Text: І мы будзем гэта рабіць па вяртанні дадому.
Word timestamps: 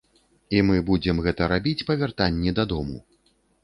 І 0.57 0.63
мы 0.69 0.79
будзем 0.87 1.21
гэта 1.27 1.51
рабіць 1.53 1.85
па 1.93 2.01
вяртанні 2.03 2.59
дадому. 2.63 2.97